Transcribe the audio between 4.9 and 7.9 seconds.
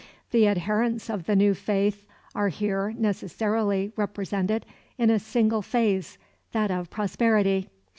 in a single phase, that of prosperity.